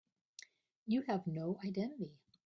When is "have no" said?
1.03-1.59